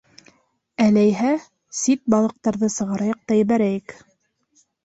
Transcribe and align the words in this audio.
Әләйһә, 0.85 1.33
сит 1.81 2.03
балыҡтарҙы 2.15 2.73
сығарайыҡ 2.79 3.23
та 3.33 3.41
ебәрәйек. 3.41 3.99